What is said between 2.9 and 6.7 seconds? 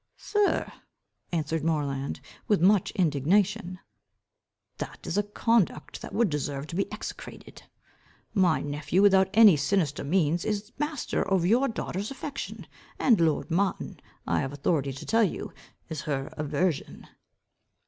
indignation, "that is a conduct that would deserve